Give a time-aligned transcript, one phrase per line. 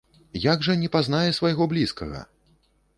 [0.45, 2.27] Як жа не пазнае свайго блізкага!